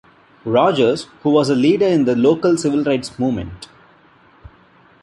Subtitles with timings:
[0.45, 3.67] Rogers, who was a leader in the local Civil Rights Movement.